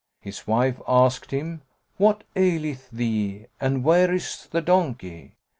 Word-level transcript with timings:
His 0.19 0.47
wife 0.47 0.81
asked 0.87 1.29
him, 1.29 1.61
"What 1.97 2.23
aileth 2.35 2.89
thee 2.89 3.45
and 3.59 3.83
where 3.83 4.11
is 4.11 4.47
the 4.49 4.59
donkey?" 4.61 5.35